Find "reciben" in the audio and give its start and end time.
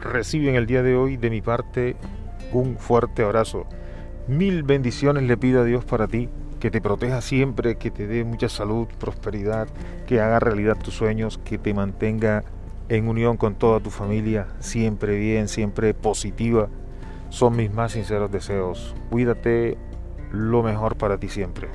0.00-0.54